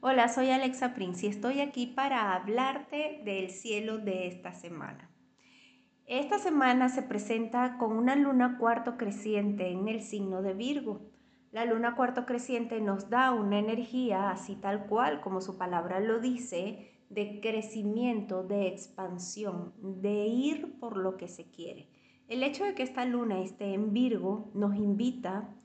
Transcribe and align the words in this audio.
Hola, 0.00 0.28
soy 0.28 0.50
Alexa 0.50 0.94
Prince 0.94 1.26
y 1.26 1.28
estoy 1.28 1.60
aquí 1.60 1.86
para 1.88 2.32
hablarte 2.32 3.20
del 3.24 3.50
cielo 3.50 3.98
de 3.98 4.28
esta 4.28 4.52
semana. 4.52 5.10
Esta 6.06 6.38
semana 6.38 6.88
se 6.88 7.02
presenta 7.02 7.78
con 7.78 7.96
una 7.96 8.14
luna 8.14 8.58
cuarto 8.60 8.96
creciente 8.96 9.72
en 9.72 9.88
el 9.88 10.02
signo 10.02 10.40
de 10.40 10.54
Virgo. 10.54 11.10
La 11.50 11.64
luna 11.64 11.96
cuarto 11.96 12.26
creciente 12.26 12.80
nos 12.80 13.10
da 13.10 13.32
una 13.32 13.58
energía 13.58 14.30
así 14.30 14.54
tal 14.54 14.86
cual 14.86 15.20
como 15.20 15.40
su 15.40 15.58
palabra 15.58 15.98
lo 15.98 16.20
dice, 16.20 16.92
de 17.10 17.40
crecimiento, 17.40 18.44
de 18.44 18.68
expansión, 18.68 19.74
de 19.82 20.28
ir 20.28 20.78
por 20.78 20.96
lo 20.96 21.16
que 21.16 21.26
se 21.26 21.50
quiere. 21.50 21.88
El 22.28 22.44
hecho 22.44 22.64
de 22.64 22.76
que 22.76 22.84
esta 22.84 23.04
luna 23.04 23.40
esté 23.40 23.74
en 23.74 23.92
Virgo 23.92 24.52
nos 24.54 24.76
invita 24.76 25.56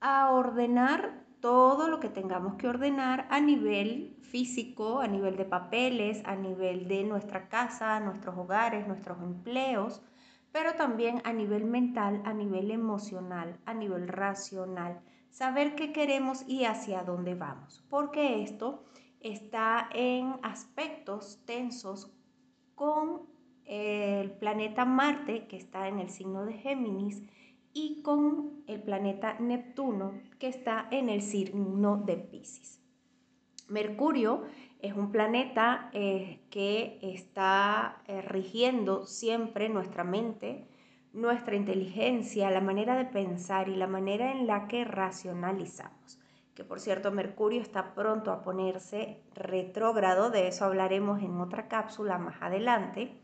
a 0.00 0.30
ordenar 0.30 1.25
todo 1.40 1.88
lo 1.88 2.00
que 2.00 2.08
tengamos 2.08 2.54
que 2.54 2.68
ordenar 2.68 3.26
a 3.30 3.40
nivel 3.40 4.16
físico, 4.22 5.00
a 5.00 5.06
nivel 5.06 5.36
de 5.36 5.44
papeles, 5.44 6.22
a 6.24 6.36
nivel 6.36 6.88
de 6.88 7.04
nuestra 7.04 7.48
casa, 7.48 8.00
nuestros 8.00 8.36
hogares, 8.36 8.86
nuestros 8.86 9.22
empleos, 9.22 10.02
pero 10.52 10.74
también 10.74 11.20
a 11.24 11.32
nivel 11.32 11.64
mental, 11.64 12.22
a 12.24 12.32
nivel 12.32 12.70
emocional, 12.70 13.58
a 13.66 13.74
nivel 13.74 14.08
racional, 14.08 15.00
saber 15.30 15.74
qué 15.74 15.92
queremos 15.92 16.48
y 16.48 16.64
hacia 16.64 17.02
dónde 17.02 17.34
vamos, 17.34 17.84
porque 17.90 18.42
esto 18.42 18.84
está 19.20 19.88
en 19.92 20.34
aspectos 20.42 21.42
tensos 21.44 22.10
con 22.74 23.22
el 23.64 24.30
planeta 24.32 24.84
Marte, 24.84 25.46
que 25.46 25.56
está 25.56 25.88
en 25.88 25.98
el 25.98 26.08
signo 26.08 26.44
de 26.44 26.54
Géminis, 26.54 27.22
y 27.76 28.00
con 28.00 28.62
el 28.66 28.80
planeta 28.80 29.36
Neptuno 29.38 30.14
que 30.38 30.48
está 30.48 30.88
en 30.90 31.10
el 31.10 31.20
signo 31.20 31.98
de 31.98 32.16
Pisces. 32.16 32.80
Mercurio 33.68 34.44
es 34.80 34.94
un 34.94 35.12
planeta 35.12 35.90
eh, 35.92 36.40
que 36.48 36.98
está 37.02 37.98
eh, 38.06 38.22
rigiendo 38.22 39.04
siempre 39.04 39.68
nuestra 39.68 40.04
mente, 40.04 40.66
nuestra 41.12 41.54
inteligencia, 41.54 42.50
la 42.50 42.62
manera 42.62 42.96
de 42.96 43.04
pensar 43.04 43.68
y 43.68 43.76
la 43.76 43.86
manera 43.86 44.32
en 44.32 44.46
la 44.46 44.68
que 44.68 44.84
racionalizamos. 44.84 46.18
Que 46.54 46.64
por 46.64 46.80
cierto, 46.80 47.12
Mercurio 47.12 47.60
está 47.60 47.92
pronto 47.94 48.32
a 48.32 48.40
ponerse 48.40 49.20
retrógrado, 49.34 50.30
de 50.30 50.48
eso 50.48 50.64
hablaremos 50.64 51.20
en 51.22 51.38
otra 51.40 51.68
cápsula 51.68 52.16
más 52.16 52.40
adelante, 52.40 53.20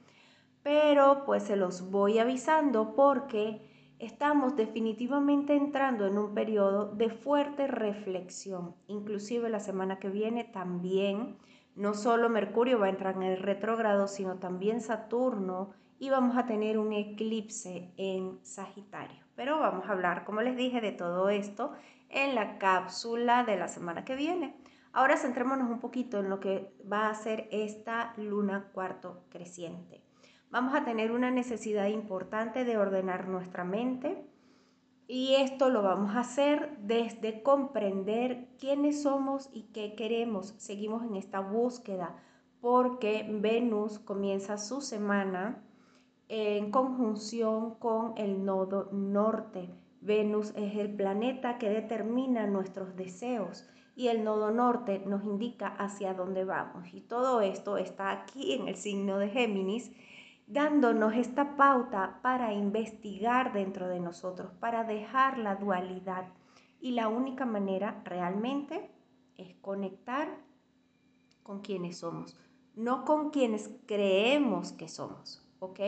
pero 0.63 1.23
pues 1.25 1.45
se 1.45 1.57
los 1.57 1.91
voy 1.91 2.19
avisando 2.19 2.95
porque 2.95 3.72
estamos 4.03 4.56
definitivamente 4.56 5.55
entrando 5.55 6.06
en 6.06 6.19
un 6.19 6.34
periodo 6.34 6.86
de 6.86 7.08
fuerte 7.08 7.69
reflexión. 7.69 8.75
Inclusive 8.89 9.48
la 9.48 9.61
semana 9.61 10.00
que 10.00 10.11
viene 10.11 10.42
también, 10.42 11.39
no 11.77 11.95
solo 11.95 12.28
Mercurio 12.28 12.80
va 12.80 12.86
a 12.86 12.91
entrar 12.91 13.14
en 13.14 13.23
el 13.23 13.39
retrógrado, 13.39 14.08
sino 14.08 14.39
también 14.39 14.80
Saturno 14.80 15.70
y 16.00 16.11
vamos 16.11 16.36
a 16.36 16.47
tener 16.47 16.78
un 16.78 16.92
eclipse 16.92 17.92
en 17.97 18.45
Sagitario. 18.45 19.25
Pero 19.36 19.61
vamos 19.61 19.89
a 19.89 19.92
hablar, 19.92 20.25
como 20.25 20.42
les 20.42 20.56
dije, 20.56 20.80
de 20.80 20.91
todo 20.91 21.28
esto 21.28 21.73
en 22.08 22.34
la 22.34 22.58
cápsula 22.58 23.45
de 23.45 23.56
la 23.56 23.69
semana 23.69 24.05
que 24.05 24.17
viene. 24.17 24.56
Ahora 24.92 25.17
centrémonos 25.17 25.70
un 25.70 25.78
poquito 25.78 26.19
en 26.19 26.28
lo 26.28 26.41
que 26.41 26.75
va 26.92 27.08
a 27.08 27.14
ser 27.14 27.48
esta 27.53 28.14
luna 28.17 28.69
cuarto 28.73 29.23
creciente 29.30 30.03
vamos 30.53 30.75
a 30.75 30.84
tener 30.84 31.12
una 31.12 31.31
necesidad 31.31 31.89
importante 31.89 32.64
de 32.64 32.77
ordenar 32.77 33.27
nuestra 33.27 33.64
mente 33.64 34.22
y 35.08 35.34
esto 35.34 35.70
lo 35.70 35.83
vamos 35.83 36.14
a 36.14 36.20
hacer 36.20 36.77
desde 36.83 37.42
comprender 37.42 38.48
quiénes 38.61 39.03
somos 39.03 39.48
y 39.53 39.62
qué 39.73 39.95
queremos. 39.95 40.55
Seguimos 40.58 41.05
en 41.05 41.17
esta 41.17 41.41
búsqueda 41.41 42.17
porque 42.61 43.27
Venus 43.41 43.98
comienza 43.98 44.58
su 44.58 44.83
semana 44.83 45.64
en 46.28 46.70
conjunción 46.70 47.74
con 47.77 48.12
el 48.18 48.45
nodo 48.45 48.91
norte. 48.92 49.70
Venus 50.02 50.52
es 50.55 50.77
el 50.77 50.95
planeta 50.95 51.57
que 51.58 51.70
determina 51.70 52.46
nuestros 52.46 52.95
deseos 52.95 53.67
y 53.96 54.08
el 54.08 54.23
nodo 54.23 54.51
norte 54.51 55.02
nos 55.07 55.24
indica 55.24 55.68
hacia 55.68 56.12
dónde 56.12 56.45
vamos. 56.45 56.92
Y 56.92 57.01
todo 57.01 57.41
esto 57.41 57.79
está 57.79 58.11
aquí 58.11 58.52
en 58.52 58.68
el 58.68 58.77
signo 58.77 59.18
de 59.18 59.29
Géminis 59.29 59.92
dándonos 60.52 61.14
esta 61.14 61.57
pauta 61.57 62.20
para 62.23 62.52
investigar 62.52 63.52
dentro 63.52 63.89
de 63.89 64.01
nosotros, 64.01 64.52
para 64.61 64.85
dejar 64.85 65.39
la 65.39 65.57
dualidad. 65.57 66.27
Y 66.80 66.92
la 66.92 67.08
única 67.08 67.46
manera 67.46 68.02
realmente 68.05 68.91
es 69.36 69.55
conectar 69.57 70.29
con 71.42 71.61
quienes 71.61 71.98
somos, 71.98 72.36
no 72.74 73.05
con 73.05 73.30
quienes 73.30 73.70
creemos 73.86 74.73
que 74.73 74.89
somos, 74.89 75.42
¿ok? 75.58 75.80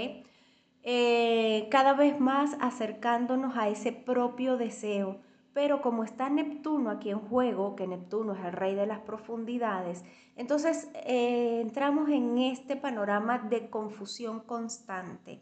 Eh, 0.83 1.69
cada 1.71 1.95
vez 1.95 2.19
más 2.21 2.57
acercándonos 2.61 3.57
a 3.57 3.69
ese 3.69 3.93
propio 3.93 4.57
deseo 4.57 5.21
pero 5.55 5.81
como 5.81 6.03
está 6.03 6.29
Neptuno 6.29 6.91
aquí 6.91 7.11
en 7.11 7.21
juego, 7.21 7.77
que 7.77 7.87
Neptuno 7.87 8.35
es 8.35 8.45
el 8.45 8.53
rey 8.53 8.75
de 8.75 8.87
las 8.87 8.99
profundidades, 8.99 10.05
entonces 10.37 10.89
eh, 10.95 11.61
entramos 11.63 12.09
en 12.11 12.37
este 12.39 12.75
panorama 12.77 13.39
de 13.39 13.71
confusión 13.71 14.41
constante. 14.41 15.41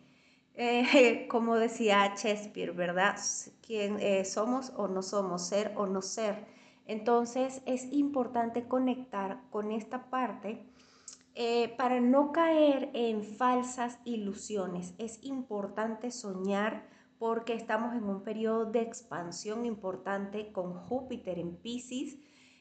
Eh, 0.55 1.27
como 1.31 1.57
decía 1.57 2.15
Shakespeare, 2.15 2.73
¿verdad? 2.73 3.17
¿Quién 3.67 3.99
eh, 4.01 4.27
somos 4.27 4.75
o 4.77 4.87
no 4.87 5.03
somos, 5.03 5.49
ser 5.49 5.73
o 5.77 5.87
no 5.87 6.03
ser? 6.03 6.45
Entonces 6.87 7.63
es 7.65 7.91
importante 7.91 8.69
conectar 8.69 9.41
con 9.51 9.73
esta 9.73 10.11
parte 10.11 10.67
para 11.79 11.99
no 12.01 12.31
caer 12.31 12.91
en 12.93 13.23
falsas 13.25 13.99
ilusiones. 14.05 14.93
Es 14.99 15.25
importante 15.25 16.11
soñar 16.11 16.92
porque 17.23 17.55
estamos 17.55 17.95
en 17.95 18.03
un 18.03 18.25
periodo 18.25 18.67
de 18.67 18.81
expansión 18.81 19.65
importante 19.65 20.51
con 20.51 20.75
Júpiter 20.75 21.39
en 21.39 21.55
Pisces, 21.55 22.19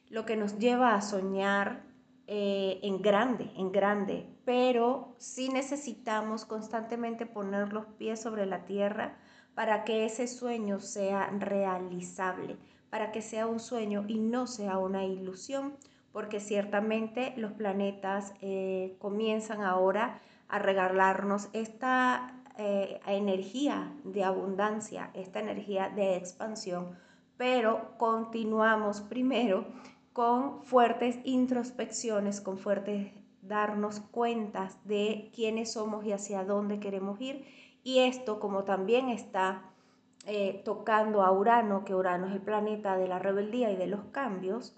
lo 0.07 0.23
que 0.23 0.38
nos 0.38 0.59
lleva 0.59 0.94
a 0.94 1.01
soñar 1.01 1.81
eh, 2.27 2.79
en 2.83 3.01
grande, 3.01 3.50
en 3.55 3.71
grande, 3.71 4.29
pero 4.45 5.16
sí 5.17 5.50
necesitamos 5.50 6.45
constantemente 6.45 7.25
poner 7.25 7.73
los 7.73 7.88
pies 7.88 8.21
sobre 8.21 8.45
la 8.45 8.66
tierra 8.66 9.17
para 9.55 9.83
que 9.83 10.05
ese 10.05 10.27
sueño 10.27 10.79
sea 10.79 11.31
realizable, 11.39 12.55
para 12.91 13.11
que 13.11 13.23
sea 13.23 13.47
un 13.47 13.59
sueño 13.59 14.05
y 14.07 14.19
no 14.19 14.45
sea 14.45 14.77
una 14.77 15.05
ilusión, 15.05 15.73
porque 16.11 16.39
ciertamente 16.39 17.33
los 17.35 17.53
planetas 17.53 18.35
eh, 18.41 18.95
comienzan 19.00 19.61
ahora 19.61 20.19
a 20.50 20.59
regalarnos 20.59 21.50
esta 21.53 22.41
eh, 22.63 22.99
energía 23.07 23.91
de 24.03 24.23
abundancia, 24.23 25.09
esta 25.16 25.39
energía 25.39 25.89
de 25.89 26.16
expansión, 26.16 26.95
pero 27.35 27.97
continuamos 27.97 29.01
primero 29.01 29.66
con 30.13 30.61
fuertes 30.63 31.17
introspecciones, 31.23 32.39
con 32.39 32.59
fuertes 32.59 33.13
darnos 33.41 34.00
cuentas 34.00 34.77
de 34.85 35.31
quiénes 35.33 35.73
somos 35.73 36.05
y 36.05 36.11
hacia 36.11 36.44
dónde 36.44 36.79
queremos 36.79 37.19
ir. 37.19 37.47
Y 37.83 37.97
esto, 37.97 38.39
como 38.39 38.63
también 38.63 39.09
está 39.09 39.63
eh, 40.27 40.61
tocando 40.63 41.23
a 41.23 41.31
Urano, 41.31 41.83
que 41.83 41.95
Urano 41.95 42.27
es 42.27 42.33
el 42.33 42.41
planeta 42.41 42.95
de 42.95 43.07
la 43.07 43.17
rebeldía 43.17 43.71
y 43.71 43.75
de 43.75 43.88
los 43.88 44.03
cambios, 44.11 44.77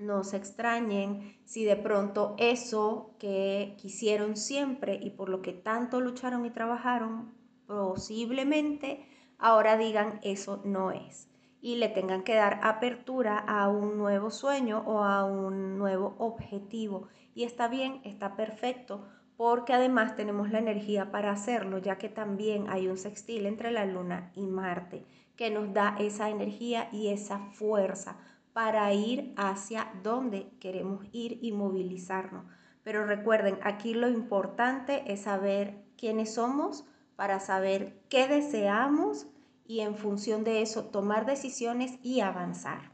no 0.00 0.24
se 0.24 0.36
extrañen 0.38 1.36
si 1.44 1.64
de 1.64 1.76
pronto 1.76 2.34
eso 2.38 3.14
que 3.18 3.74
quisieron 3.78 4.36
siempre 4.36 4.98
y 5.00 5.10
por 5.10 5.28
lo 5.28 5.42
que 5.42 5.52
tanto 5.52 6.00
lucharon 6.00 6.46
y 6.46 6.50
trabajaron, 6.50 7.34
posiblemente 7.66 9.06
ahora 9.38 9.76
digan 9.76 10.18
eso 10.22 10.62
no 10.64 10.90
es 10.90 11.28
y 11.60 11.76
le 11.76 11.88
tengan 11.88 12.22
que 12.22 12.34
dar 12.34 12.60
apertura 12.62 13.38
a 13.38 13.68
un 13.68 13.98
nuevo 13.98 14.30
sueño 14.30 14.82
o 14.86 15.04
a 15.04 15.24
un 15.24 15.76
nuevo 15.76 16.14
objetivo. 16.18 17.08
Y 17.34 17.44
está 17.44 17.68
bien, 17.68 18.00
está 18.04 18.34
perfecto, 18.34 19.06
porque 19.36 19.74
además 19.74 20.16
tenemos 20.16 20.50
la 20.50 20.58
energía 20.58 21.10
para 21.12 21.32
hacerlo, 21.32 21.76
ya 21.76 21.98
que 21.98 22.08
también 22.08 22.70
hay 22.70 22.88
un 22.88 22.96
sextil 22.96 23.44
entre 23.44 23.72
la 23.72 23.84
luna 23.84 24.32
y 24.34 24.46
Marte 24.46 25.04
que 25.36 25.50
nos 25.50 25.72
da 25.72 25.96
esa 25.98 26.28
energía 26.28 26.90
y 26.92 27.08
esa 27.08 27.38
fuerza 27.52 28.18
para 28.52 28.92
ir 28.92 29.32
hacia 29.36 29.92
donde 30.02 30.50
queremos 30.60 31.06
ir 31.12 31.38
y 31.42 31.52
movilizarnos. 31.52 32.44
Pero 32.82 33.06
recuerden, 33.06 33.58
aquí 33.62 33.94
lo 33.94 34.08
importante 34.08 35.12
es 35.12 35.22
saber 35.22 35.84
quiénes 35.96 36.34
somos 36.34 36.84
para 37.16 37.40
saber 37.40 38.02
qué 38.08 38.26
deseamos 38.26 39.26
y 39.66 39.80
en 39.80 39.94
función 39.94 40.42
de 40.42 40.62
eso 40.62 40.86
tomar 40.86 41.26
decisiones 41.26 41.98
y 42.02 42.20
avanzar. 42.20 42.92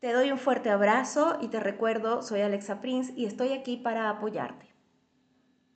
Te 0.00 0.12
doy 0.12 0.30
un 0.30 0.38
fuerte 0.38 0.70
abrazo 0.70 1.38
y 1.40 1.48
te 1.48 1.58
recuerdo, 1.58 2.22
soy 2.22 2.40
Alexa 2.40 2.80
Prince 2.80 3.12
y 3.16 3.26
estoy 3.26 3.52
aquí 3.52 3.76
para 3.76 4.08
apoyarte. 4.08 4.77